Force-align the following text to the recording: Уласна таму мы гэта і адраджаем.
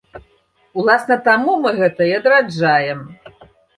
Уласна 0.83 1.17
таму 1.29 1.51
мы 1.65 1.73
гэта 1.81 2.01
і 2.13 2.17
адраджаем. 2.21 2.99